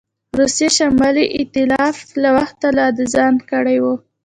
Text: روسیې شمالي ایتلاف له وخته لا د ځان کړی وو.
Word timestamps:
روسیې 0.37 0.67
شمالي 0.77 1.25
ایتلاف 1.37 1.97
له 2.21 2.29
وخته 2.37 2.67
لا 2.77 2.87
د 2.97 2.99
ځان 3.13 3.33
کړی 3.51 3.77
وو. 3.83 3.95